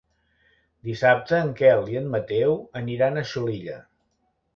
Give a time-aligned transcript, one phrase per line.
[0.87, 3.77] Dissabte en Quel i en Mateu aniran a Xulilla.